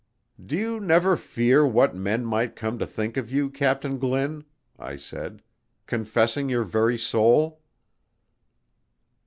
[0.43, 4.43] "Do you never fear what men might come to think of you, Captain Glynn,"
[4.79, 5.43] I said,
[5.85, 7.61] "confessing your very soul?"